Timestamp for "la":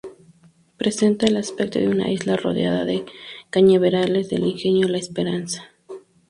4.87-4.97